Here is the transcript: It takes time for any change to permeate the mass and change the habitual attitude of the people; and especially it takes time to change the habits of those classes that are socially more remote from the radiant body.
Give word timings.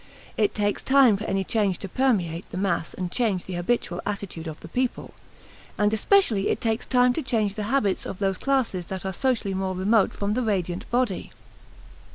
It 0.35 0.55
takes 0.55 0.81
time 0.81 1.15
for 1.17 1.25
any 1.25 1.43
change 1.43 1.77
to 1.77 1.87
permeate 1.87 2.49
the 2.49 2.57
mass 2.57 2.95
and 2.95 3.11
change 3.11 3.45
the 3.45 3.53
habitual 3.53 4.01
attitude 4.03 4.47
of 4.47 4.59
the 4.61 4.67
people; 4.67 5.13
and 5.77 5.93
especially 5.93 6.49
it 6.49 6.59
takes 6.59 6.87
time 6.87 7.13
to 7.13 7.21
change 7.21 7.53
the 7.53 7.69
habits 7.69 8.07
of 8.07 8.17
those 8.17 8.39
classes 8.39 8.87
that 8.87 9.05
are 9.05 9.13
socially 9.13 9.53
more 9.53 9.75
remote 9.75 10.11
from 10.15 10.33
the 10.33 10.41
radiant 10.41 10.89
body. 10.89 11.29